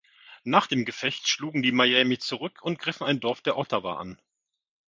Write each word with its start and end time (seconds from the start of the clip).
Nach 0.43 0.65
dem 0.65 0.83
Gefecht 0.83 1.27
schlugen 1.27 1.61
die 1.61 1.71
Miami 1.71 2.17
zurück 2.17 2.63
und 2.63 2.79
griffen 2.79 3.05
ein 3.05 3.19
Dorf 3.19 3.41
der 3.41 3.55
Ottawa 3.55 3.99
an. 3.99 4.19